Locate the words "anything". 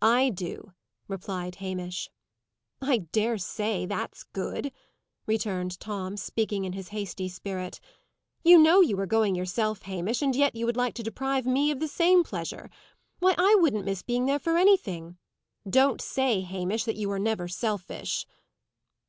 14.56-15.18